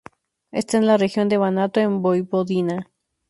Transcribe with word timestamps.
Está 0.51 0.77
en 0.79 0.87
la 0.87 0.97
región 0.97 1.29
de 1.29 1.37
Banato, 1.37 1.79
en 1.79 2.01
Voivodina. 2.01 2.87